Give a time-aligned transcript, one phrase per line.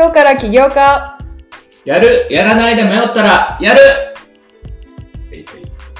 [0.00, 1.18] 今日から起業家。
[1.84, 4.09] やるやらないで迷ったら、やる。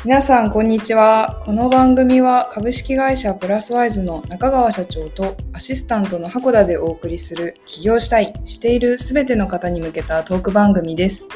[0.02, 1.42] 皆さんこんにちは。
[1.44, 11.28] この番組は株式会社プラスワイズの中川社長とアシスタントの箱田でお送りする起業したいしているすべての方に向けたトーク番組です。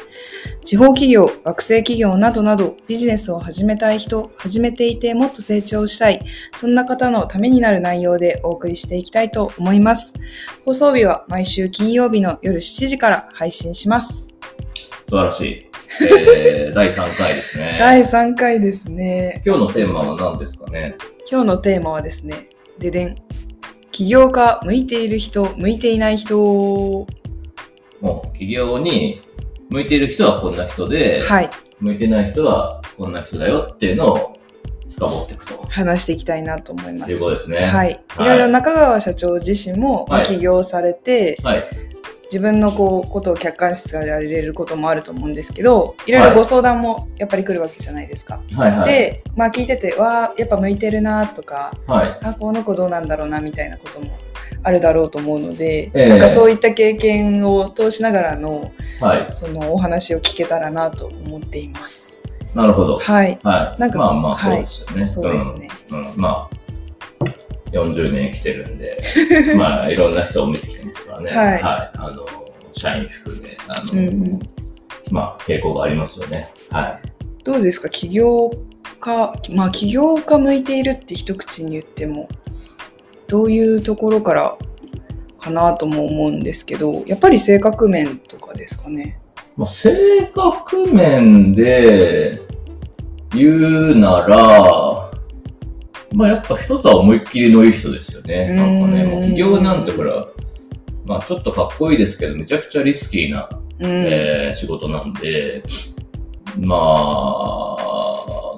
[0.63, 10.15] 地方企業学生企業などなどビジネスを始めたい人始めていてもっと成長したいそんな方のためになる内容でお送りしていきたいと思います。
[10.65, 14.33] 放送日は毎週金曜日の夜7時から配信します。
[15.07, 15.64] 素晴らしい。
[16.01, 17.77] えー、第3回ですね。
[17.79, 20.95] 第3回ですね今日のテーマは何ですかね？
[21.29, 22.49] 今日のテーマはですね、
[22.79, 23.15] ででん。
[23.91, 26.37] 起業家、向いている人、向いていない人。
[26.37, 27.07] も
[28.01, 29.21] う、企業に
[29.69, 31.49] 向いている人はこんな人で、はい。
[31.79, 34.33] 向いてない人はこんな人だよっていうのを
[34.91, 37.13] 深掘っていくと話していきたいなと思います。
[37.13, 37.65] いうことですね。
[37.65, 37.91] はい。
[37.91, 41.63] いはいろいろ中川社長自身も、まあはい起業されて、はい。
[42.25, 48.41] 自分のこうことを客観視されることもあると思うんですけど、いろいろご相談もやっぱり来るわけじゃないですか。
[48.55, 48.89] はいはい。
[48.89, 52.19] で、まあ聞いてて、わあ、やっぱ向いてるなとか、はい。
[52.23, 54.17] あ、この子どうなんだろうなみたいなことも
[54.63, 59.27] あるだろうと思うので、ええなんかそういった経験を通しながらのはい。
[59.31, 62.23] そのお話を聞けたらなと思っています。
[62.53, 62.99] なるほど。
[62.99, 63.37] はい。
[63.43, 63.79] はい。
[63.79, 65.05] なんかまあまあ、そうはいですよね。
[65.05, 65.69] そうですね。
[65.91, 66.11] うん。
[66.11, 66.13] うん。
[66.15, 66.64] まあ、
[67.71, 68.97] 40年生きてるんで、
[69.57, 71.31] まあ、いろんな人を見てきてますからね。
[71.31, 72.25] はいあの、
[72.73, 74.39] 社員含め、あの、うんうん、
[75.11, 76.47] まあ、傾向がありますよね。
[76.69, 77.07] はい。
[77.43, 77.89] どうですか？
[77.89, 78.51] 起業
[78.99, 82.27] 家、まあ起業家向いているって一口に言っても、
[83.27, 84.55] どういうところから
[85.39, 89.19] かなとも思うんですけど、やっぱり性格面とかですかね？
[89.57, 92.41] まあ、性格面で
[93.33, 93.55] 言
[93.93, 94.84] うなら、
[96.15, 98.47] まあやっぱ一つは思いっきりのいい人ですよね。
[98.51, 100.25] うんなんかね、もう起業なんてほら、
[101.05, 103.49] まあちょっとかっこいいですけど、めちゃくちゃリスキーな、
[103.79, 103.89] うん。
[103.89, 105.61] えー仕事なんで、
[106.59, 106.79] まあ、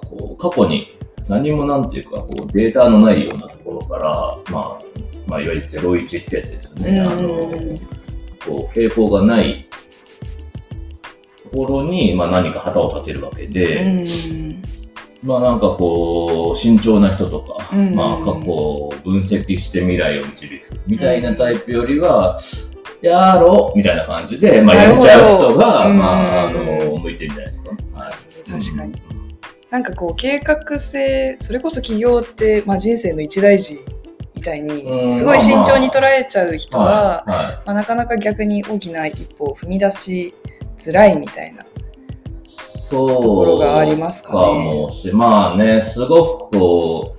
[0.06, 0.96] こう過去に
[1.28, 4.80] 何もなんていうか、こうデータのないようなところから、まあ、
[5.26, 7.02] まあいわゆる01ってやつですよね。
[7.02, 7.80] あの、うん
[8.46, 9.66] こう、傾向がない
[11.44, 14.06] ところに、まあ何か旗を立てるわけうで、ん
[15.24, 22.40] まあなんかこう、慎重な人とか、うんまあ過去を分析して未来を導くみたいなタイプよりは、
[23.02, 27.70] やろうみたいな感じで、まあやれちゃう人が、うんまあ、あの、向いてるんじゃないですか。
[27.94, 28.52] はい。
[28.52, 29.18] 確かに。
[29.70, 33.78] なんかこう計画性それこそ起業って、まあ、人生の一大事
[34.34, 36.78] みたいうんにすごい慎重に捉えちゃう人。
[36.78, 37.24] は
[37.66, 40.34] まあ、なかなか逆に大きな一歩を踏み出し
[40.78, 41.66] づらいみたいな。
[42.88, 42.90] い。
[42.90, 43.22] そう。
[43.22, 47.16] ところがありますかねもし、まあね、すごくこ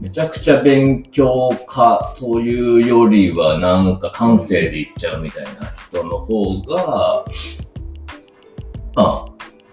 [0.00, 7.24] う、めちゃくちゃ勉強家というよりは、なんか感性でいっちゃうみたいな人の方が、
[8.94, 9.24] まあ、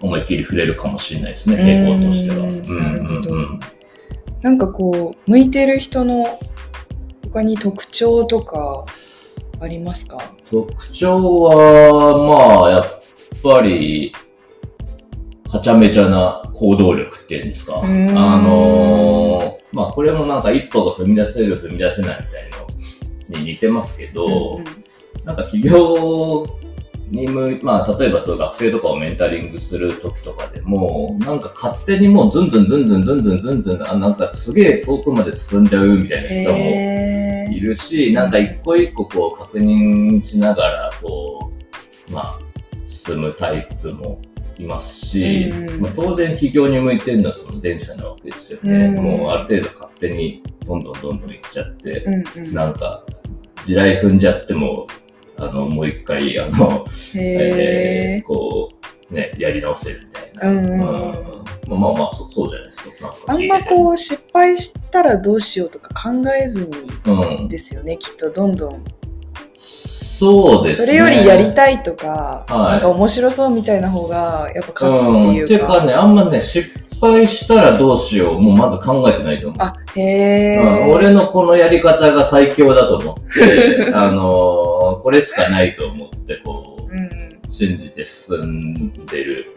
[0.01, 2.37] 思いっきり触れるかもしれないですね、傾向としては。
[2.37, 3.59] うんなるほどうんうん
[4.41, 6.25] なんかこう向いてる人の
[7.25, 8.85] 他に特徴とか
[9.59, 10.17] ありますか
[10.49, 13.01] 特徴は、まあ、やっ
[13.43, 14.13] ぱり、
[15.51, 17.81] はちゃめちゃな行動力っていうんですか。
[17.83, 22.49] あんのーまあ、これもなんか一歩が踏み出せる、踏み出せないみたい
[23.31, 24.65] のに似てますけど、うん
[25.25, 26.47] なんか企業
[27.09, 41.51] にむ、まあ、例えばそう学生とかをメンタリングする時とかでも、なんか勝手にもうズンズンズンズンズンズンズンズン、あなんかすげえ遠くまで進んじゃうみたいな人もいるし、なんか一個一個こう確認しながら、こ
[42.09, 42.39] う、まあ、
[42.87, 44.21] 進むタイプも
[44.59, 48.85] いますし、うんまあ、当然企業に向いてるのはその前者なわけですよね。
[48.87, 53.03] うんもうある程度勝手にどんどんどんどんいっちゃって、うんうんなんか、
[53.65, 54.87] 地雷踏んじゃっても、
[55.37, 58.69] あの、もう一回、あの、えへーこ
[59.09, 60.41] う、ね、やり直せるみたいな。
[60.43, 61.39] ーうんうんうん
[61.69, 63.09] まあまあまあ、そそうじゃないですか。
[63.09, 66.73] かあんまこう失敗したらどうしようとか考えずに
[67.05, 67.47] うん。
[67.47, 68.83] ですよねきっとどんどん
[70.19, 70.85] そうですね。
[70.87, 75.33] それよりやりたいとか、はいなんか面白そうみたいな方がやっぱ勝つってうん。
[75.35, 75.45] いうか。
[75.45, 76.69] っていうかね、あんまね、失
[77.01, 79.59] 敗したらどうしよう、もうまず考えてないと思う。
[79.61, 87.09] あ、へえ、うん俺のこのやり方が最強だと思って、 あのーこれしかないと思って、こう、うん
[87.51, 89.53] 信じて進んでる。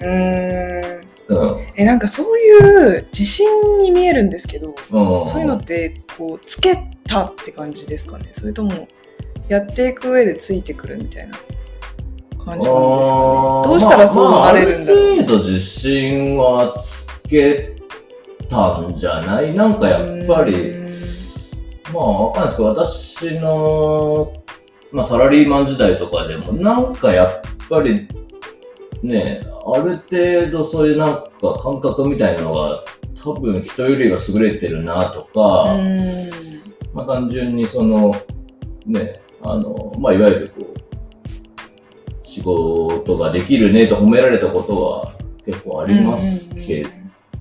[1.28, 1.36] うん。
[1.36, 1.56] うん。
[1.76, 3.46] え、なんかそういう自信
[3.78, 6.74] に見えるんですけど、うん、そういうのってこうつけ
[7.06, 8.26] たって感じですかね？
[8.30, 8.88] それとも
[9.52, 11.40] やっていく上でついてくるみたいな感
[12.38, 12.72] じなんですかね。
[13.64, 17.76] どうしたらそうなれるんだろう、まあ、ある程度自信はつけ
[18.48, 20.74] たんじゃないなんかやっぱり、
[21.92, 24.32] まあわかんないですけど、私の
[24.90, 28.08] まあサラリーマン時代とかでも、なんかやっぱり、
[29.02, 31.30] ね、ある程度そういうなんか
[31.62, 32.84] 感覚みたいなのが、
[33.22, 35.76] 多分人よりは優れてるなとか、
[36.92, 38.14] まあ単純にその、
[38.86, 45.12] ね、あの、まあいわゆるこう、仕事ができるねと褒められたことは
[45.44, 46.86] 結構ありますけ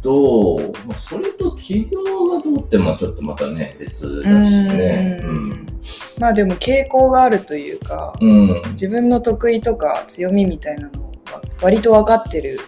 [0.01, 5.21] ど、まあそれと企業がどうってまあちょっとまたね、別だしね。
[5.23, 5.67] ううんん。
[6.19, 8.61] まあでも傾向があるというか、うん。
[8.71, 11.11] 自分の得意とか強みみたいなのは
[11.61, 12.59] 割と分かってる。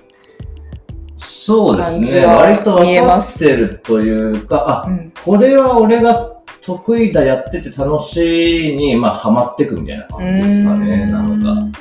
[1.18, 2.26] そうですね。
[2.26, 6.33] 割と分かっ見えますてるというか、あ、うんこれは俺が
[6.66, 11.06] 得意だ、やってて楽しいに、まあ、ハマってくみたいな感じですかね。
[11.08, 11.80] なんか、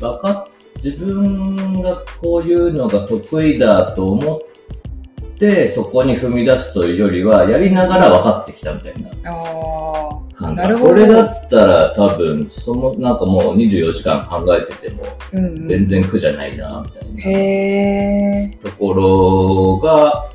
[0.00, 10.62] 分かっ、自分がこういうのが得意だと思って、そこに踏み出すというよりは、やりながら分かってきたみたいなあ感じ。
[10.62, 17.20] なるほどこれだったら多分、その、なんかもう24時間考えてても、全然苦じゃないな、みたいな。
[17.22, 17.32] へ
[18.50, 18.58] え。
[18.62, 20.30] ところが、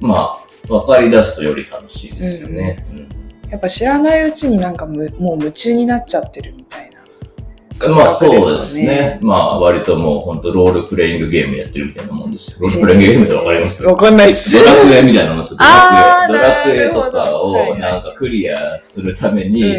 [0.00, 0.39] まあ、
[0.70, 2.86] 分かり出すとより楽しいですよね。
[3.50, 6.86] やっぱ知らないうちになんかむもう夢中になっちゃってるみたいな。
[6.86, 6.90] うん
[7.96, 9.18] まあそうですねね。
[9.22, 12.58] まあ割ともう本当ロールプレイングゲームやってるみたいなもんですよ。
[12.60, 13.84] ロールプレイングゲームってわかります？
[13.84, 14.58] わかんないっす。
[14.58, 15.58] ドラクエみたいなもんですよ。
[15.58, 16.36] ドラクエ。
[16.36, 19.72] ドラクエとかをなんかクリアするためうんに、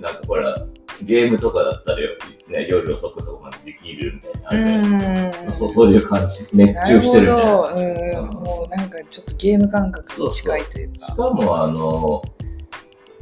[0.00, 0.64] なんかほら、
[1.02, 2.10] ゲームとかだったらよ、
[2.50, 5.46] ね、夜遅くとかまでできるみたいな。
[5.46, 5.52] うん。
[5.52, 6.48] そうそういう感じ。
[6.52, 7.52] 熱中してるみたいな。
[7.52, 8.34] うんうん。
[8.34, 11.14] もうなんかちょっとゲーム感覚に近いというしか。
[11.14, 12.22] かも、あの、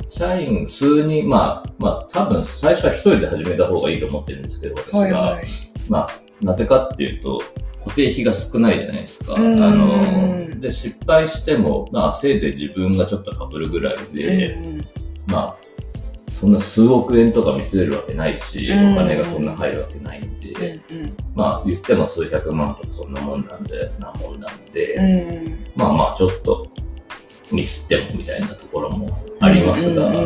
[0.09, 4.99] 社員数人、まあ、まあ、多分最初は一人で始めた方がいいと思ってるんですけど、私が。
[4.99, 5.45] はいはい。
[5.89, 6.09] まあ、
[6.41, 7.41] なぜかっていうと、
[7.85, 9.35] 固定費が少ないじゃないですか。
[9.37, 14.57] あうんの、で、失敗しても、まあ、せいぜい自分がちょっと被るぐらいで、
[15.27, 15.68] まあ、
[16.39, 18.93] そんな数億円とか見せるわけないし、うん。
[18.93, 24.41] お金がそんな入るわけないんで、うんまあ、言っても数百万とかそんなもんなんで、なもん。
[24.41, 26.71] なんで、まあまあ、ちょっと
[27.51, 30.23] ミスってもみたいなところもありますが、まあ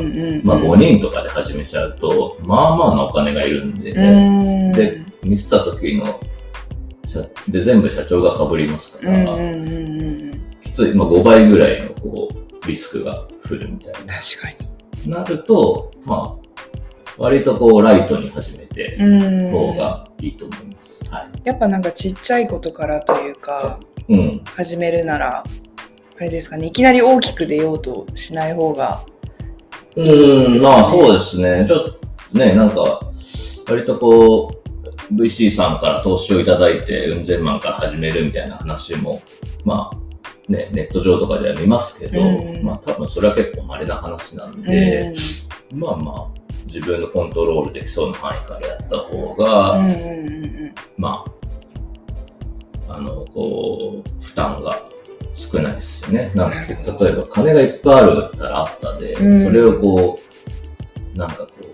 [0.61, 4.73] 5人とかで始めちゃうと、まあまあなお金がいるんで、うん。
[4.75, 6.21] で、ミスった時の、
[7.07, 9.25] 社で、全部社長が被りますから、
[10.63, 14.72] きつい、まあ5倍ぐらいのこう、リスクが降るみたい確かに。
[15.09, 15.19] な。
[15.19, 16.43] なると、まあ、
[17.19, 21.05] 割とこう、ライトに始めて、うん方がいいと思います。
[21.11, 21.29] はい。
[21.45, 23.79] やっぱなんかちっちゃいことからというか、
[24.09, 24.41] うん。
[24.45, 25.45] 始めるなら、
[26.19, 29.05] あれですかね、いきなり大きく出ようとしない方が。
[29.97, 30.59] うですね？
[30.59, 31.65] ん、まあそうですね。
[31.67, 31.85] ちょっ
[32.33, 33.01] とね、なんか、
[33.69, 34.47] 割とこ
[35.11, 39.21] う、VC さんから投資をいただいて、うん千万から始めるみたいな話も、
[39.65, 39.97] まあ、
[40.53, 42.65] ね、ネット上とかでは見ますけど、うん。
[42.65, 45.13] まあ多分それは結構稀な話なんで、
[45.75, 49.83] まあまあ、自分のコントロールできそうな範囲からやった方が、
[50.97, 51.25] ま
[52.89, 54.79] あ、あの、こう、負担が
[55.35, 56.31] 少ないですよね。
[56.35, 56.57] なんか、
[57.05, 59.45] 例えば金がいっぱいあるったらあったで、うん。
[59.45, 60.19] それをこ
[61.15, 61.73] う、なんかこう、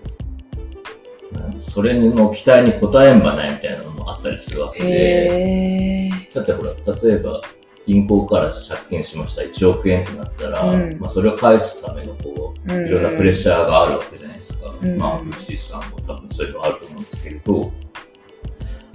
[1.61, 6.09] それの期待に応えんばないみたいなのもあったりするわけで。
[6.33, 6.71] だってほら、
[7.01, 7.41] 例えば、
[7.89, 9.41] 銀行から借金しました。
[9.41, 10.99] 1億円ってなったら、うん。
[10.99, 14.71] まあそれを返すためのこう、いろんなプレッシャーがあるわけじゃないですか。
[14.79, 14.97] うん。
[14.99, 17.71] まあ、VC さんも多分そういうのあると思うんですけれど、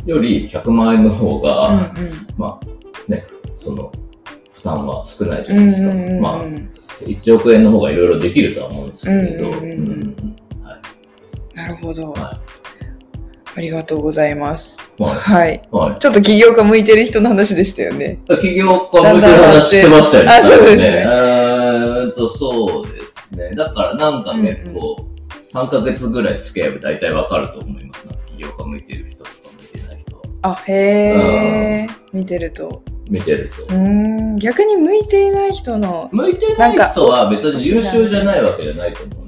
[0.07, 2.27] より100万円の方が、うんうん。
[2.39, 3.27] まあね、
[3.57, 3.91] その、
[4.53, 5.91] 負担は少ないじゃないですか。
[5.91, 6.45] うんうんうんまあ、
[7.01, 10.37] 1億円の方がいろいろできるとは思うんですけれど、うんうんうんうん。
[11.53, 12.13] なるほど。
[12.13, 12.41] は
[13.57, 14.81] ありがとうございます。
[14.99, 15.63] まあはい。
[15.71, 15.99] はい。
[16.01, 18.19] ちょっと起業家向いてる人の話でしたよね。
[18.27, 20.31] 企業家向いてる話してましたよね。
[20.31, 23.55] あそうですねえーっと、そうですね。
[23.55, 24.97] だからなんか結構、
[25.53, 28.07] 3ヶ月ぐらい付き合えば大体わかると思います。
[28.07, 30.23] なんか企業家向いてる人とか向いてない人は。
[30.43, 31.89] あ、へえ。
[32.13, 32.83] 見てると。
[33.09, 33.67] 見てるとう。
[33.69, 34.37] ーん。
[34.39, 39.24] 逆に向いていない人の、向いてない人は別に優秀じゃないわけじゃないと思う。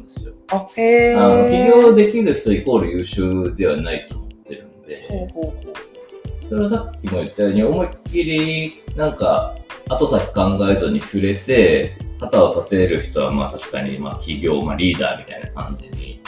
[0.50, 1.14] あ、へえ。
[1.14, 6.48] あの起業できる人イコール優秀ではないと思ってるんほうで、ほうほう。
[6.48, 9.56] それはさっきも言ったように思いっきりなんか
[9.88, 16.20] 後先考えずに触れて、旗を立てる人はまあ確かにまあ起業、まあリーダーみたいな感じに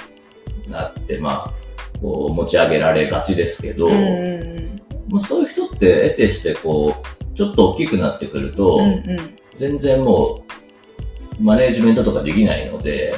[0.68, 1.54] なって、まあ
[2.00, 3.88] こう持ち上げられがちですけど、
[5.08, 8.82] まあ、そういう人って得てしてこう、ちょっと大きくなってくると、うん。
[8.82, 10.52] うん全然もう
[11.40, 13.12] マネージメントとかできないので。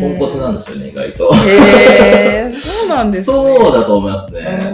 [0.00, 1.32] ポンコツなんですよね、意外と。
[1.34, 3.36] へえ、 そうなんですね。
[3.36, 4.72] そうだと思いますね。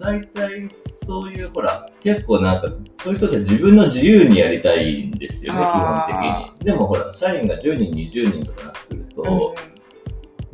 [0.00, 0.68] 大体、
[1.06, 2.68] そういう、ほら、結構なんか、
[3.02, 6.66] そういう人って自分の自由にやりたいんですよね、基本あ的に。
[6.66, 9.74] でもほら、社員が10人、20人とかなってくると、うん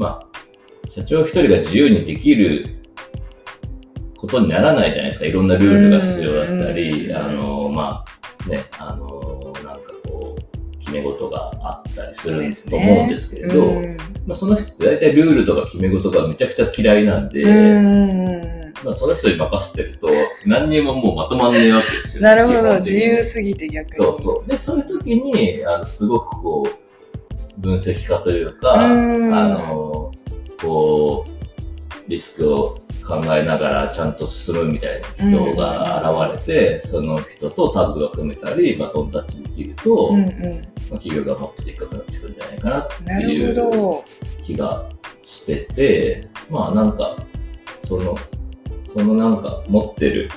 [0.01, 2.81] まあ、社長一人が自由にできる
[4.17, 5.27] ことにならないじゃないですか。
[5.27, 8.05] いろんなルールが必要だったり、うんあの、ま
[8.47, 9.40] あ、ね、あの、
[10.91, 13.97] 決め事があったりすると思うんですけれど、うん。
[14.27, 18.75] まあ、その人って大体ルールとか決め事がめちゃくちゃ嫌いなんで、うん。
[18.85, 20.09] まあ、その人に任せてると、
[20.45, 23.93] 何にももうまとまんねえわけですよ、なるほど、自由すぎて逆に。
[23.97, 24.51] そうそう。
[24.51, 29.35] で、そういう時に、あの、すごくこう、分析家というか、うん。
[29.35, 30.13] あの、
[30.61, 40.97] こう、リスクを考えながらちゃんと進むみたいな人が現れて、その人とタッグが組めたり、バトンタッチできると、うんうま。
[40.97, 43.55] あ、企業がもっとでっかくなってくるんじゃないかなっていう。
[44.45, 44.89] 気が
[45.23, 47.17] してて、まあなんか、
[47.85, 48.17] その、
[48.93, 50.29] そのなんか持ってる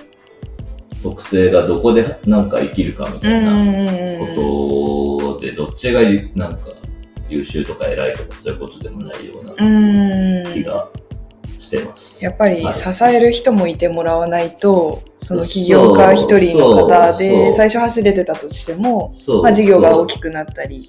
[1.02, 6.02] 特性がどこでなんか生きるかみたいな、ことで、どっちが
[6.36, 6.70] なんか
[7.28, 9.54] 優秀とか偉いとかそういうことでもないような。
[10.52, 10.90] 気が
[11.78, 12.24] してます。
[12.24, 12.74] やっぱりはい。
[12.74, 20.88] 支える人もいてもらわないと、その起業家一人の方でう最初走れてたとしても、まあ事業が大きくなったり。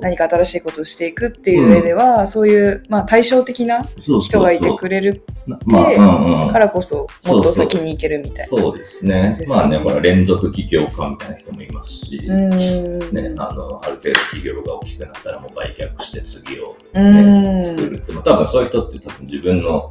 [0.00, 6.48] 何か新しいことをしていくっていう上では、そういう、まあ対照的な人がいてくれるまあ、うんうん。
[6.50, 8.58] からこそ、もっと先に行けるみたいな。
[8.58, 9.32] そうですね。
[9.48, 12.98] まあね、ほら、連続起業家みたいな人もいますし、うん。
[13.12, 17.58] ね、あの、ある程度企業が大きくなったらもう売却して次をうん。
[17.58, 19.90] ね、作るって、まあ多分そういう人って多分自分の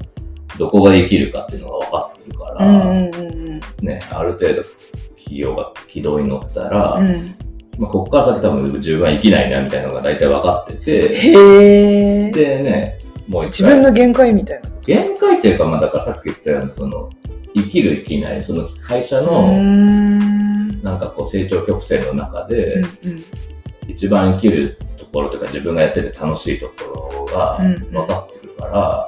[0.61, 4.63] どこができるかっていうのが分かってるから、うんうんうんね、ある程度
[5.17, 7.09] 企業が軌道に乗ったら、うん。
[7.09, 7.35] うん
[7.79, 12.31] まあここから先多分自分は生きないなみたいなのが大体分かってて、へえ。
[12.31, 12.99] でね、
[13.29, 13.75] もう一自回。
[13.75, 14.69] 分の限界みたいな。
[14.85, 17.09] 限界っていうか、まあだからさっき言ったような、その、
[17.55, 20.83] 生きる生きない、その会社の、ん。
[20.83, 23.23] なんかこう成長曲線の中で、うんうん
[23.87, 29.07] 一番生きるところとか自分がやってて楽しいところがうん分かってるから、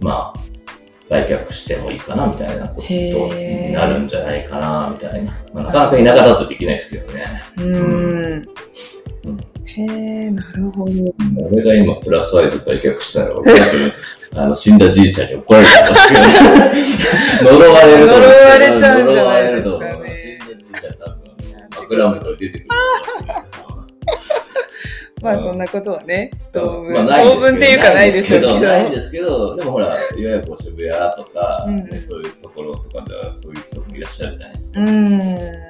[0.00, 0.40] まあ、
[1.08, 5.32] 売却してもいいかなみたいなことになるんじゃないかなみたいな。
[5.54, 7.24] まあ、なかなか田舎だとできないですけどね。
[7.56, 8.48] うーん。
[9.26, 10.92] うんへえ、なるほど。
[11.50, 13.52] 俺が今プラスワイズ売却したら、俺
[14.34, 21.16] あの、死んだじいちゃんに怒られてますけど、 呪われると思う呪われちゃうんじゃないですかね呪われると思う死んだじいちゃん多分、
[21.76, 22.74] 枕元に出てくると
[23.20, 23.42] 思います。
[25.26, 28.60] まあそんなことはね、当分、まあ当分っていうかないでしょうけど。
[28.60, 34.80] ないんですけど、でもほら、いわゆるこう渋谷とか、うんねそういうところとかではそういう人もいらっしゃるじゃないですか。
[34.80, 35.18] うん。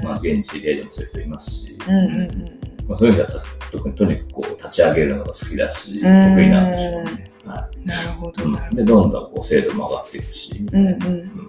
[0.04, 2.60] まあ、現地知り合いでもそういう人いますし、うんうんうん。
[2.86, 7.30] まあ、そういう人はた特にとにかくこう立ち上げるのが好きだし、得うん意なんでしょうね。
[7.46, 8.76] はなるほど、いなるほど。
[8.76, 10.66] で、どんどんこう精度も上がっていくし。
[10.70, 11.48] うんうん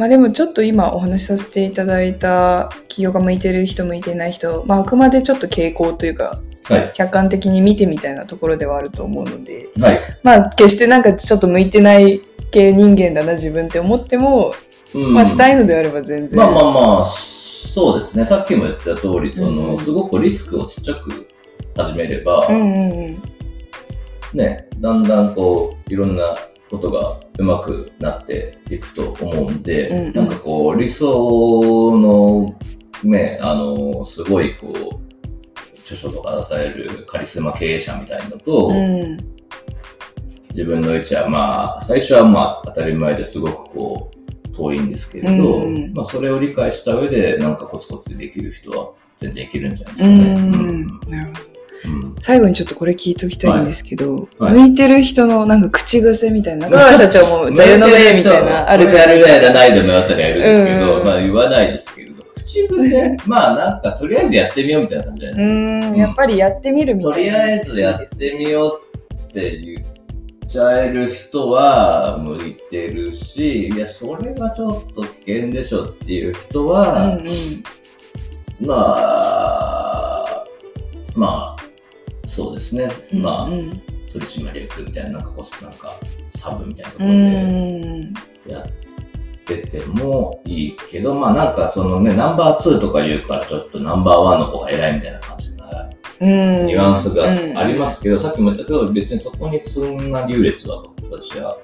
[0.00, 6.92] まあでもちょっと今お話しさせていただいた企業が向いてる人向いてない人、まああくまでちょっと傾向というか、はい。
[6.94, 10.00] 客観的に見てみたいなところではあると思うので、はい。
[10.22, 14.54] まあ決してなんかちょっと向いてない系人間だな自分って思っても、
[14.94, 16.38] うんまあしたいのであれば全然。
[16.38, 18.24] まあまあまあ、そうですね。
[18.24, 21.28] さっきも言った通り、その、うんすごくリスクをちっちゃく
[21.76, 23.22] 始めれば、うんうんうん。
[24.32, 26.38] ね、だんだんこう、いろんな
[26.70, 32.56] ことがうまくなっていくと思うんで、うんうんなんかこう、理想の、
[33.02, 39.18] ね、あの、すごいこう、著書とか出されるカリスマ経営者みたいのと、うん
[40.50, 50.34] 自分の位置はまあ、最初はまあ当たり前ですごくこう、遠いんですけれど、うんうんまあそれを理解した上で、なんかコツコツでできる人は全然いけるんじゃないですうかね。
[50.34, 50.86] ん。
[51.08, 51.49] なるほど。
[51.84, 52.16] うん。
[52.20, 54.54] 最後にちょっとこれ聞いときたいんですけど、はい。
[54.54, 61.06] 向いてる人のなんか口癖みたいな、中川社長も座右の銘みたいな、あるじゃないやるやらないでもやったらやるんですけど、うん。
[61.06, 63.16] まあ言わないですけれど、口癖？
[63.26, 67.38] まあなんかとりあえずやってみようみたいな感じじゃうないーん、やっぱりやってみるみとりたいな。
[67.40, 69.84] あえずやってみようって言っ
[70.48, 77.16] ちゃえる人は向いてるし、いや、それはちょっと危険でしょっていう人うんは、
[78.60, 78.66] うん。
[78.66, 80.44] まあ、
[81.14, 81.59] まあ、
[82.40, 82.90] そうですね。
[83.12, 83.82] まあ、うん
[84.12, 85.92] 取締役みたいな、なんかこう、なんか、
[86.34, 88.14] サブみたいなとこうろで、ん。
[88.48, 96.66] やっててもいいけど、まあなんかそのね、ナンバー2とか言うからちょっとナンバーワンの方が偉いみたいな感じなうん。
[96.66, 97.24] ニュアンスが
[97.60, 101.56] ありますけど、さっきも言ったけど、別にそこにそんな優劣は私は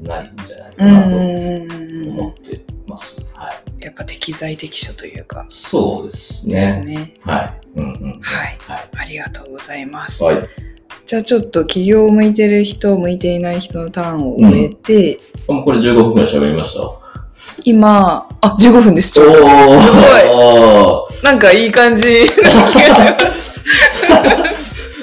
[0.00, 0.92] ないんじゃないかうん。
[0.94, 3.20] なとうん思ってます。
[3.34, 3.84] はい。
[3.84, 6.54] やっぱ適材適所というか、そうですね。
[6.54, 7.14] ですね。
[7.22, 7.54] はい。
[7.76, 8.20] うんうん。
[8.20, 8.58] はい。
[8.60, 8.88] はい。
[8.96, 10.24] ありがとうございます。
[10.24, 10.48] はい。
[11.04, 16.82] じゃあちょっと企業を向いてる人、向いていない人のターンを終えて、もうこれ15分くらい喋りました。
[16.82, 16.98] お
[17.64, 19.12] 今、あ、15分です。
[19.12, 19.98] ちょうどーすご
[21.20, 23.60] いなんかいい感じな気がします。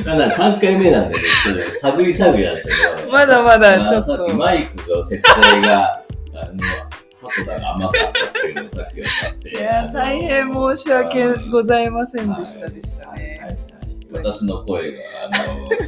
[0.05, 3.11] なんだ、3回目なんでね、ちょっとね探り探りなんですよね。
[3.11, 6.63] まだまだあちょっとさっきマイクの設定が、あの、
[7.21, 9.49] 箱田が甘かったっていうのをさっきおって。
[9.49, 13.39] いや大変申し訳ございませんでしたでしたはいはいね。
[13.41, 13.57] はい
[14.13, 15.29] 私の声が、あ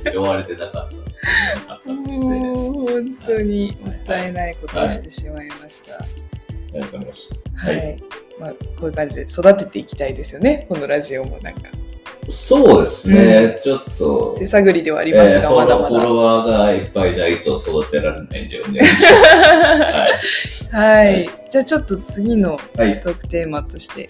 [0.07, 1.91] の、拾われてなかった。
[1.91, 5.93] もう本当にもったいないことをしてしまいました。
[5.93, 5.99] は。
[7.55, 8.03] はい
[8.39, 10.65] まあこういう感じで育てていきたいですよね。
[10.67, 11.69] このラジオもなんか
[12.27, 14.35] そうですね、ちょっと。
[14.39, 15.87] 手探りではありますが、えーまだまだ。
[15.89, 18.81] フォロワーがいっぱいないと育てられないんだよね。
[18.81, 20.75] はい。
[20.75, 21.29] はい。
[21.49, 22.99] じゃあちょっと次のはい。
[22.99, 24.09] トークテーマとして、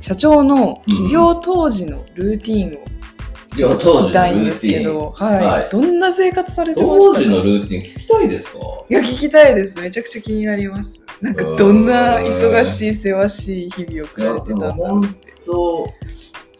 [0.00, 2.78] 社長の起業当時のルーティンを
[3.54, 7.18] ちょっと聞きたいんですけど、はい、はいどんな生活されてましたか？
[7.18, 8.58] 当時のルーティン聞きたいですか？
[8.88, 9.78] いや、聞きたいです。
[9.80, 11.02] めちゃくちゃ気になります。
[11.20, 15.34] なんか、どんな忙しい、せわしい日々を送られてたんだろうって。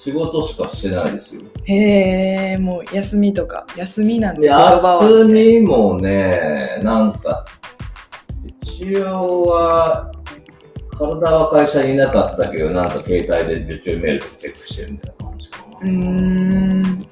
[0.01, 1.43] と、仕事しかしてないですよ。
[1.65, 5.05] へえ、もう休みとか、休みなんて言葉は。
[5.05, 7.45] 休みもね、なんか、
[8.63, 10.11] 一応は、
[10.97, 15.79] 体は会社にいなかったけど、なんか携帯で受注メールチェックしてるみたいな感じかな。
[15.81, 17.07] うーん。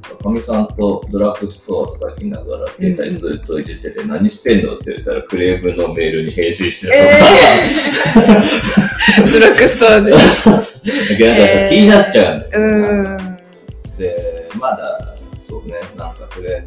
[0.00, 10.12] かかみさんとドラッグストアとか行きながら、携帯ずっといじってて、何してんのって言ったら、クレームのメールに返信してたえー、ドラッグストアで。
[10.12, 10.86] そうそう。
[10.86, 13.36] なんか気になっちゃうんだよね、うーん。
[13.98, 16.66] で、まだ、そうね、なんかとりあえ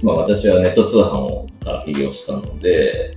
[0.00, 3.16] ず、まあ私はネット通販をから起業したので、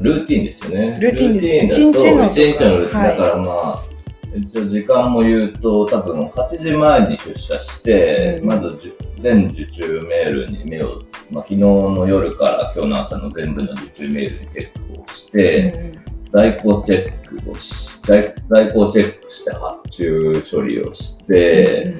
[0.00, 0.98] ルーティンですよね。
[1.00, 3.02] ルーティンですルーテ一日の一日のルーティン。
[3.02, 3.91] はいだからまあ、
[4.36, 8.48] 一応時間も言うと、多分8時前に出社して、うん。
[8.48, 8.78] まず
[9.20, 15.92] 全受注メールに目を、まあ昨日の夜から今日の朝の全部の受注メールにチェックをして、
[16.30, 21.94] 在庫チェックをし、在在庫チェックして発注処理をして、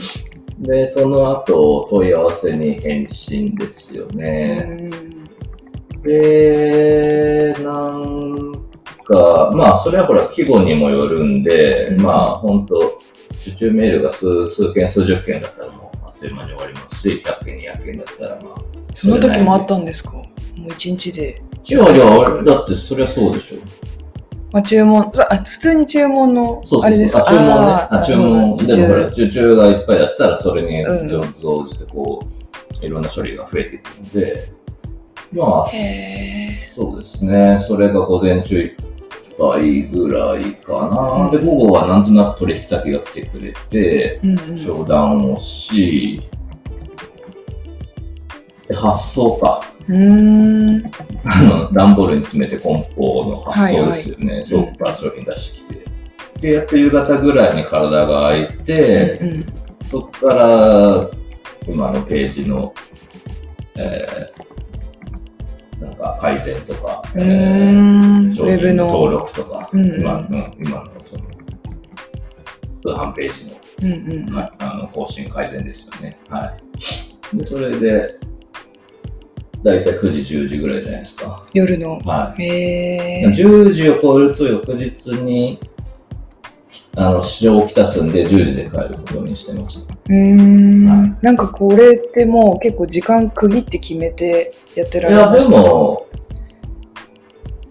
[0.59, 4.91] で、その後問い合わせに返信ですよね。
[6.03, 8.62] で、なん
[9.03, 12.79] か、まあ、それはほら、規模にもよるんで、うんまあ、本当
[13.47, 18.63] 受注メールが数数件、数十件だったらもう、あっという間に終わりますし、100件、200件だったら、まあ。
[18.95, 20.13] その時もあったんですか？
[20.13, 20.23] も
[20.69, 21.43] う一日で。
[21.65, 23.57] いやいや、あれだって、そりゃそうでしょ。
[24.53, 26.63] まあ、注文、さあ普通に注文の。
[26.83, 27.25] あれですか？
[27.27, 27.73] あ注文ね。
[27.91, 28.55] あ注文。
[28.55, 29.25] 受でもほら、注。
[29.25, 31.25] 受注がいっぱいだったら、それにうん増
[31.71, 32.23] じて、こ
[32.83, 34.53] う、いろんな処理が増えていくので、
[35.33, 37.59] まあ、へそうですね。
[37.59, 38.71] それが午前中
[39.33, 41.31] いっぱいぐらいかな。
[41.31, 44.21] で、午後はなんとなく取引先が来てくれて。
[44.59, 46.23] 商談をし、
[48.69, 49.63] で発送か。
[49.89, 50.91] うーん。
[51.25, 54.43] あの、段ボールに詰めて梱包の発送ですよね。
[54.43, 56.49] い倉庫から商品出してきて。
[56.49, 61.11] で、やっと夕方ぐらいに体が空いて、うんうんそこから、
[61.69, 62.73] 今のページの、
[63.77, 64.52] えー、
[65.83, 69.19] なんか改善とか、うえー商ェブ品の登の。
[69.19, 70.27] 録とか、うんうん今うん
[70.59, 71.23] 今のその、
[72.83, 74.35] 通販ページの,、うんうん。
[74.35, 76.19] はい、あの更新改善ですよね。
[76.29, 76.53] は
[77.35, 77.37] い。
[77.37, 78.15] で、それで、
[79.65, 81.45] だいたい9時、10時ぐらいじゃないですか。
[81.53, 81.99] 夜の。
[82.01, 82.43] はい。
[82.43, 83.27] へえ。
[83.29, 85.59] 10時を超えると翌日に、
[86.97, 89.95] あの、市場をきたすんで、10時で帰ることにしてました。
[89.95, 96.07] うーんはいなんかこれってもう結構時間区切って決めてやってられいや、でましたかも、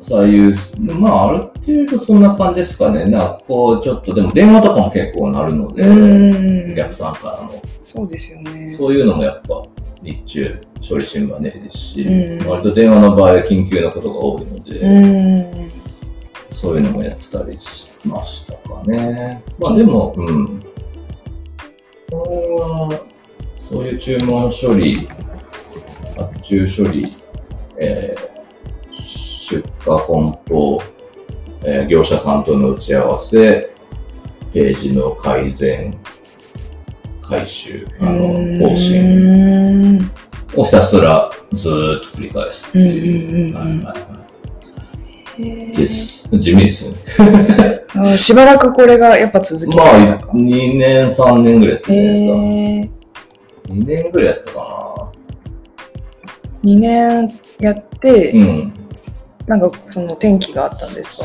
[0.02, 3.06] そういう、まあ、ある程度そんな感じですかね。
[3.06, 5.84] なんかこう、ちょっと、でも電話とかも結構なるので、
[6.74, 7.62] お客さんからの。
[7.84, 8.76] そうですよね。
[8.76, 9.64] そういうのもやっぱ、
[10.02, 15.81] 日中、処理しんばねえですし、うん割と電話の場合、緊急なことが多いので、うーん。
[16.62, 19.44] そういうのもやってたりしましたかね。
[19.58, 20.60] まあでも、うん。
[22.12, 23.02] これは
[23.68, 25.10] そういう注文処理、
[26.16, 27.18] 発注処理、
[27.80, 28.32] えー
[28.94, 30.80] 出荷梱包、
[31.64, 33.72] えー業者さんとの打ち合わせ、
[34.54, 35.98] ページの改善、
[37.24, 40.12] 回収、あの、更新新。
[40.56, 44.21] をひたすらずーっと繰り返すっていう。
[45.42, 46.30] ーです。
[46.38, 46.98] 地味ですよね。
[47.94, 52.34] あーしばらくこれがやっぱ続きまあ、ましたか？2年、3年ぐらいやってるんですか。
[52.34, 52.40] へ
[52.78, 52.90] え。
[53.74, 55.12] 2年ぐらいやってたか
[56.64, 58.46] 2年やって、な。
[58.46, 58.74] うん。
[59.48, 61.20] なんかその転機があったんです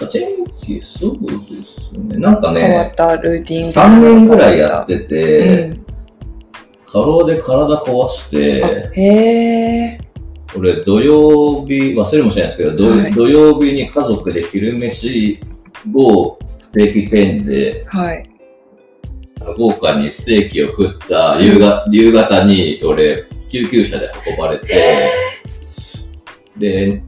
[0.00, 0.06] か？
[0.10, 2.16] 天気、そうですね。
[2.18, 5.74] なんかね、変わったルーティン3年ぐらいやっててて、
[6.86, 9.98] 過労で体壊して、へえ。
[10.56, 15.40] 俺土曜日、忘れもしないですけど、土はい土曜日に家族で昼飯
[15.94, 18.26] をステーキ店ではい。
[19.56, 25.10] 豪華にステーキを食った夕方夕方に俺、救急車で運ばれて、
[26.56, 27.02] で、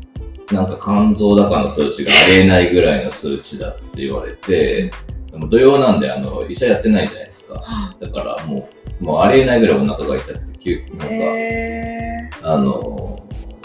[0.51, 4.91] なんか肝臓高の数値がありえないぐらいの数値だって言われて、
[5.31, 7.63] でも土曜なんであの医者やってないじゃないですか。
[8.01, 8.69] だからも
[9.01, 13.19] う、もうありえないぐらいお腹が痛くて、救なんか、へあの、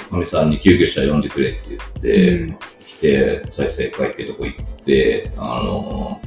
[0.10, 2.58] かみさんに救急車呼んでくれって言って、うん。
[2.86, 6.22] 来て、再生会ってとこ行って、あの、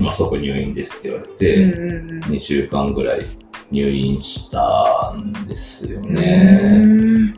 [0.00, 3.26] まあ、そこ入院ですって言われーて、うんうん2週間ぐらい
[3.70, 6.14] 入院したんですようん。
[6.14, 7.34] ね。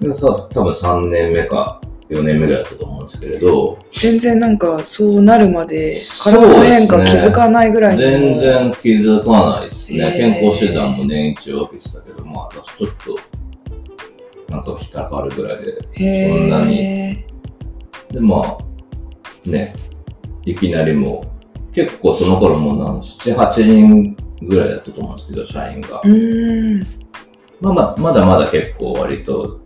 [0.00, 8.00] でさ、多分3年目か4年目ぐらいだったと思うんですけれど、全然なんかそうなるまで体の変化気づかないぐらいの。
[8.00, 10.12] 全然気づかないですね。
[10.12, 13.18] 健康診断も年一を分けてたけど、まあ、私ちょっと、
[14.54, 17.24] なんか引っかかるぐらいで、そんなに。
[18.10, 19.74] で、まあ、ね、
[20.46, 21.24] いきなりも
[21.70, 26.02] う、結構その頃もう何、7、8人ぐらいだったと思うんですけど、社員が。
[27.60, 29.60] まあまあ、まだまだ結構割と、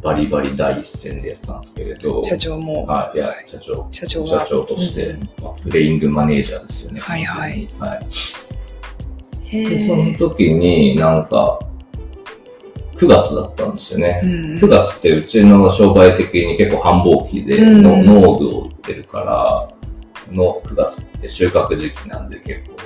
[0.00, 2.86] バリバリ第一線でやってたんですけれど、社長も。
[2.86, 4.40] はい、いや、社長、社長が。
[4.40, 7.00] 社長として、うんまあ、プレイングマネージャーですよね。
[7.00, 7.68] はいはい。
[7.80, 8.06] はい。
[9.44, 11.58] へで、そのー時になんか、
[13.00, 14.20] 9月だったんですよね。
[14.22, 14.30] うん。
[14.58, 17.82] 9月ってうちの商売的に結構繁忙期で、うん。
[17.82, 19.68] の農具を売ってるから、
[20.30, 22.76] の9月って収穫時期なんで結構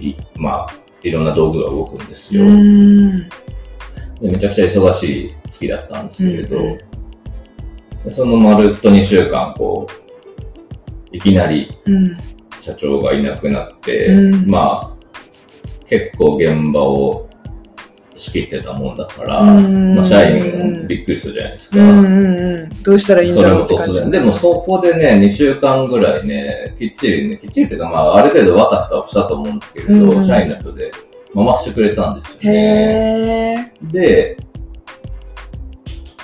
[0.00, 0.68] い、まあ、
[1.02, 2.44] いろんな道具が動くんですよ。
[2.44, 3.28] うーん。
[4.20, 6.78] でめちゃくちゃ忙しい月だったんですけれど、うん
[8.10, 9.86] そのまるっと2週間、こ
[11.12, 12.16] う、いきなりうん。
[12.60, 14.48] 社長がいなくなって、うん。
[14.48, 17.27] まあ、結構現場を
[18.18, 21.78] 仕切ってたもんだから、うんまあ、社員もびっくりするじゃないですか。
[21.78, 24.10] うんうんうんどうしたらいいんだろうって感じも突然。
[24.10, 30.90] でもそこでね、2週間ぐらいね、きっちりね、きっちりっていうか、まあ、ある程度わたふたをしたと思うんですけれど、うん社員の人で
[31.34, 33.72] 回してくれたんですよね。
[33.82, 34.36] で、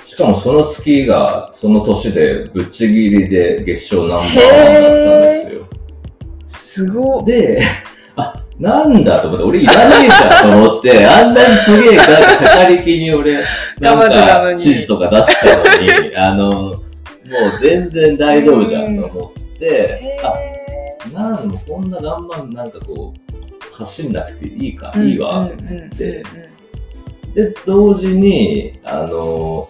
[0.05, 5.67] しかもその月が、その年でぶっちぎりで月賞ナンバーワンだったんですよ。
[6.45, 7.94] すごっで、あ、
[8.59, 13.13] なんだと思って、俺いらねえじゃんと思って、 あんなにすげえ、なんか、しゃかりきに。
[13.13, 13.43] 俺、
[13.79, 15.63] なんか、に指示とか出したの
[16.09, 26.23] に、 あの、もう全然大丈夫じゃんと思ってへ、あ、なんもこんな頑張ん、なんかこう、走んなくていいか、ーいいわ、と思って、
[27.33, 29.67] で、同時に、あの、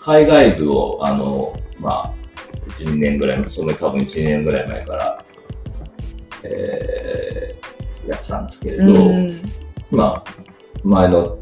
[0.00, 2.14] 海外部を、あの、まあ、
[2.80, 5.24] 1、2年ぐらい前、その多分1年ぐらい前から、
[6.42, 9.42] えー、やってたんですけれど、うん
[9.90, 10.24] まあ、
[10.84, 11.38] 前の、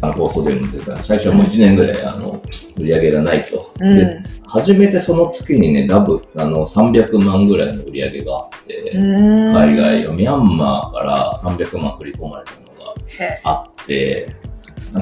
[0.00, 2.42] あの、放送でも出てた最初はもう1年ぐらい、あの、
[2.76, 3.72] 売り上げがないと。
[3.80, 3.96] うん。
[3.96, 9.52] で、初めてその月にね、ダブ、あの、300万ぐらいの売り上げがあって、うん。
[9.52, 14.28] 海外を、ミャンマーから300万振り込まれたのが、へあって、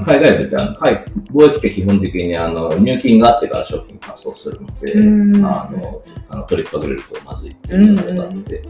[0.00, 0.92] 海外部ってあの海
[1.34, 5.44] 貿易って基本的にあの入金があってから商品発送するので、うん。
[5.44, 8.62] あのあのトリップがれるとまずいっていうのがあって、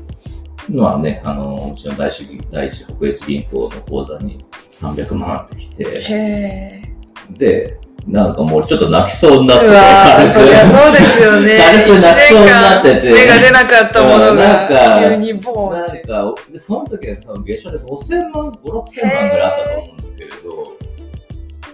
[0.70, 6.83] まあね、あのうちの第一第一北越銀行の口座に300万ってきて、へ
[7.31, 11.59] で、なんかもうちょっと泣きそうになってて、わーそりゃそうですよね。
[11.59, 13.11] 軽く泣きそうになってて。
[13.11, 15.85] 一年間芽が出なかったものうんなんかが急にボーン。
[15.85, 16.03] って。
[16.09, 20.31] なんか、でその時は多分月賞で5000万、5、6000万ぐらいあったと思うんですけれ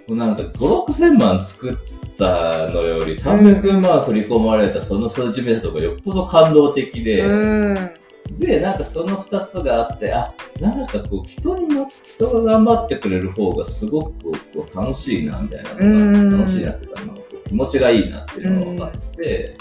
[0.07, 1.75] ど、なんか5、6000万作っ
[2.19, 7.91] たのより300万振り込まれたその数字見たとかよっぽど感動的で、うん。
[8.33, 16.31] で、なんかその2つがあって、あ、なんかこう人にも、人が頑張ってくれる方がすごくこう楽しいな、みたいなうん。
[16.31, 17.01] のが、楽しいなっていうか、
[17.49, 19.57] 気持ちがいいなっていうのが分かって、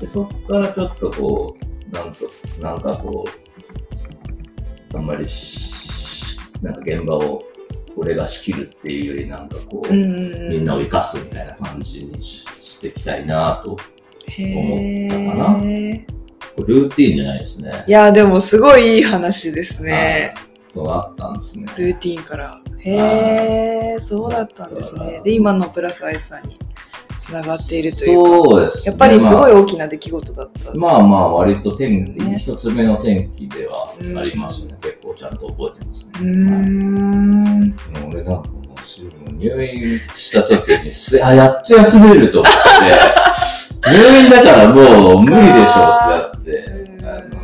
[0.00, 1.56] でそこからちょっとこ
[1.90, 3.24] う、なんと、なんかこ
[4.94, 7.42] う、あんまりし、なんか現場を
[7.96, 13.76] 俺が仕切るっていうよりなんかこう、うんみんなを生かすみたいな感じにししていきたいなと。
[14.26, 16.19] へ思ったかな
[16.58, 17.84] ルーティーンじゃないですね。
[17.86, 20.34] いや、でもすごいいい話ですね。
[20.34, 21.66] はいそうあったんですね。
[21.76, 22.60] ルーティンから。
[22.78, 25.20] へえ、そうだったんですね。
[25.24, 26.56] で、今のプラスアイズさんに
[27.18, 28.82] つながっているというか、そうです、ね。
[28.86, 30.70] やっぱりすごいま大きな出来事だった。
[30.70, 34.78] あ、まあまあ割と天気、ね一つ目の天気ではありましたね。
[34.80, 36.12] 結構ちゃんと覚えてますね。
[36.20, 37.68] うーん。
[37.68, 37.74] も
[38.06, 43.29] う俺なんかもう入院した時に、すあ、やっと休めると思って、
[43.86, 45.76] 入院だからもう無理でしょって
[46.08, 46.64] なって、
[47.02, 47.40] あの、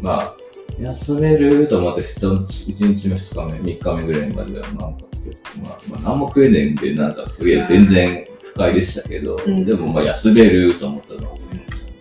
[0.00, 0.32] まあ、
[0.80, 11.94] 休めると思って、1日目、2日目、3日目ぐらいまでは、なんか結構、まあ、まあ、何も食えねえんで、なんかすげえ全然不快でしたけど、うんでもまあ休めると思ったのは覚えてますよね。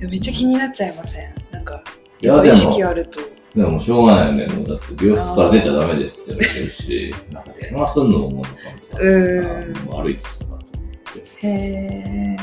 [0.00, 1.28] でもめっちゃ気になっちゃいません？
[1.50, 1.82] なんか、
[2.20, 3.20] いやでも識あると。
[3.54, 4.54] でもしょうがないよね。
[4.54, 8.50] もうだって病室から出ちゃダメですって言われてるし、なんか電話すんのももうなんか
[8.80, 8.96] さ、
[9.94, 10.48] 悪いっす。
[11.18, 12.36] へえ。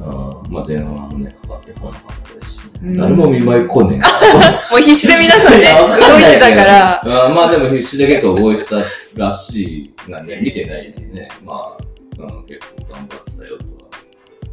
[0.00, 4.06] うんまあ電話もね、かかってこなかったですし、うん誰も見舞い来ねえな。
[4.70, 7.02] もう必死で皆さんね、動いてたから。
[7.28, 8.82] うんまあでも必死で結構動いてた
[9.16, 11.76] らしいなんで、見てないんでね、まあ、
[12.18, 13.90] うん、結構頑張ってたよとは、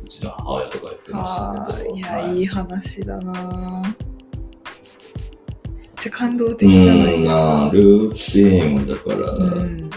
[0.04, 1.96] うちの母親とか言ってまあしたけど。
[1.96, 3.84] ーいや、はいいい話だな
[5.98, 7.70] っちゃ感動的じゃないですか。
[7.74, 9.90] ルーティンだから、うん。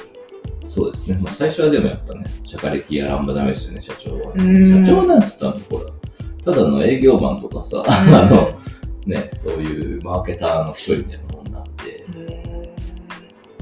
[0.70, 1.18] そうですね。
[1.20, 4.32] まあ最初はでもやっぱね、社会歴やらんばダメですよね、社長は。
[4.36, 5.86] うん社長なんつったのほら。
[6.44, 8.52] ただの営業マンとかさ、うん あの、
[9.04, 12.04] ね、そういうマーケターの一人みたいなもんなんで。
[12.14, 12.40] うん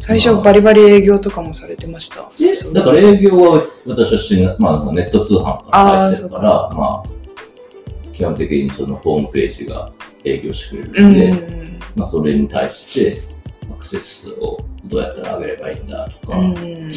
[0.01, 2.31] 最初バリバリ営業とかもされてました。
[2.55, 9.90] そうだから営業は私はしな、まあネット通販から入ってるから、あーまあ、基本的にそのホームページが
[10.25, 13.38] 営業してくれうんるんで、まあそれに対してア
[13.79, 16.91] クセス数をどうやったら上げればいいんだとか、うん。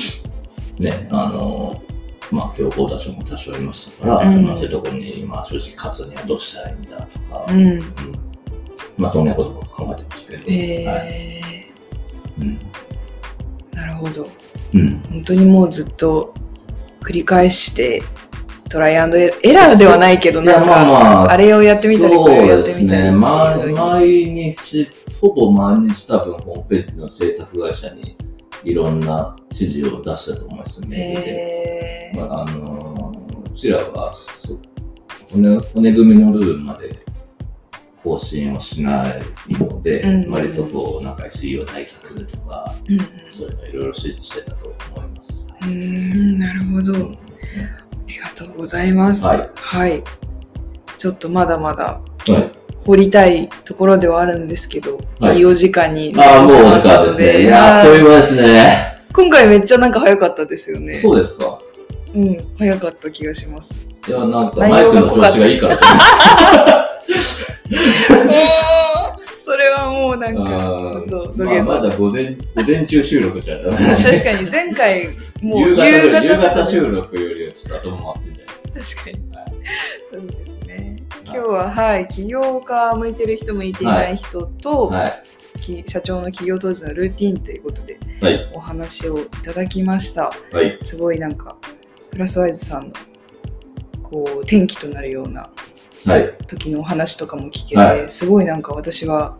[0.79, 1.81] ね、あの、
[2.31, 7.67] まあ、競合他社も多少いましたから、うんまあ、そういうところに、まあ、正直勝つにはどうしたらいいんだとか、うん。
[7.67, 7.83] うん
[8.97, 11.71] まあ、そんなことも考えてましたけど、へはいえ
[12.39, 12.59] うん
[13.71, 14.27] なるほど。
[14.73, 16.33] うん本当にもうずっと
[17.01, 18.03] 繰り返して、
[18.69, 20.91] トライアンドエラーではないけど、なんか、まあま
[21.23, 23.11] ああれをやってみたり、これをやってみたり。
[23.11, 24.87] 毎日、
[25.21, 28.17] ほぼ毎日多分ホームページの制作会社に
[28.63, 34.59] いろんな指示を出したと思います、メールまあ、あのーうちらはそ
[35.31, 37.05] 骨骨組みの部分まで
[38.03, 45.45] 更新をしないので、うん割とこう、なんか SEO 対策とか、うんそういうのいろいろ指示してたと思います。
[45.61, 45.67] うー
[46.35, 46.95] ん、なるほど。
[46.95, 47.17] あうん
[48.07, 49.25] りがとうございます。
[49.25, 50.03] はいはい。
[50.97, 52.60] ちょっとまだまだはい。
[52.85, 57.41] 掘りたいところではあるんですけど、はいい、いお時間にああ、もうお時なってしまったの間ですね。
[57.43, 58.97] いやー、あっという間ですね。
[59.13, 60.95] 今回めっちゃなんか早かったですよね。
[60.95, 61.59] そうですか。
[62.13, 63.87] うん、早かった気がします。
[64.07, 65.77] いや、なんか内マイクの調子がいいから
[69.37, 71.95] それはもうなんか、あーずっと土まあ、まだ。
[71.95, 75.09] 午前午前中収録じゃダメ確かに前回、
[75.41, 79.17] もう夕方夕方だ収録よりはちょっと後回ってんじゃないです確かに。
[79.33, 79.40] か。
[80.11, 80.97] そうですね。
[81.25, 85.23] 今日は、はい、起業家向いてる人向いていない人と、はい。
[85.59, 88.51] き社長の起業当時のルーティンということではい。
[88.53, 90.31] お話をいただきました。
[90.51, 90.77] はい。
[90.81, 91.57] すごいなんか、
[92.09, 92.93] プラスワイズさんの
[94.03, 95.49] こう転機となるような
[96.05, 96.33] はい。
[96.47, 99.37] 時のお話とかも聞けて、はすごいなんか私は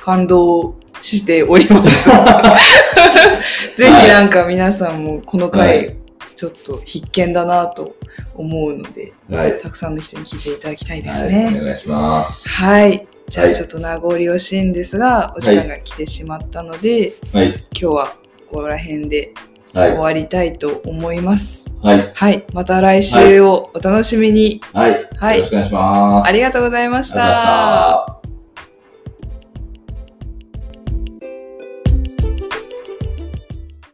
[0.00, 2.10] 感動しております。
[3.76, 5.96] ぜひなんか皆さんもこのは回
[6.42, 7.94] ちょっと必見だなと
[8.34, 9.58] 思うので、はい。
[9.58, 11.32] たくさんの人に聞いていただきたいですはい。
[11.32, 11.60] ね。
[11.60, 12.48] お願いします。
[12.48, 13.06] はい。
[13.28, 17.64] じゃあはいちょっと名残惜しいんですが、お時間が来てしまったので、はい。
[17.70, 18.06] 今日は
[18.50, 19.32] ここら辺で
[19.72, 19.90] はい。
[19.90, 21.70] 終わりたいと思います。
[21.80, 22.10] はい。
[22.12, 22.44] はい。
[22.52, 24.60] また来週をお楽しみに。
[24.72, 25.08] はい。
[25.16, 26.28] はいよろしくお願いします。
[26.28, 27.12] ありがとうございまし。
[27.12, 28.21] た。